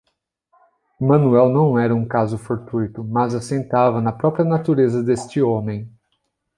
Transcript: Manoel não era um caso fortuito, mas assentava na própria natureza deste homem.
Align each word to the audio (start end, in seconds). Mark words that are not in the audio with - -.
Manoel 0.99 1.49
não 1.53 1.77
era 1.77 1.93
um 1.93 2.07
caso 2.07 2.35
fortuito, 2.35 3.03
mas 3.03 3.35
assentava 3.35 4.01
na 4.01 4.11
própria 4.11 4.43
natureza 4.43 5.03
deste 5.03 5.39
homem. 5.43 5.87